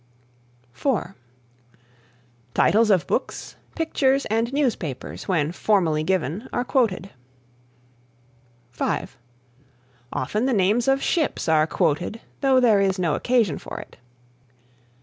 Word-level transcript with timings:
(4) 0.73 1.15
Titles 2.55 2.89
of 2.89 3.05
books, 3.05 3.55
pictures 3.75 4.25
and 4.31 4.51
newspapers 4.51 5.27
when 5.27 5.51
formally 5.51 6.01
given 6.01 6.49
are 6.51 6.63
quoted. 6.65 7.11
(5) 8.71 9.15
Often 10.11 10.47
the 10.47 10.53
names 10.53 10.87
of 10.87 11.03
ships 11.03 11.47
are 11.47 11.67
quoted 11.67 12.19
though 12.39 12.59
there 12.59 12.81
is 12.81 12.97
no 12.97 13.13
occasion 13.13 13.59
for 13.59 13.79
it. 13.79 13.97